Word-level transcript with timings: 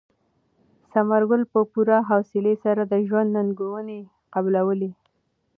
ثمر 0.93 1.21
ګل 1.29 1.41
په 1.53 1.59
پوره 1.71 1.97
حوصلې 2.09 2.55
سره 2.63 2.81
د 2.91 2.93
ژوند 3.07 3.29
ننګونې 3.37 3.99
قبلولې. 4.33 4.91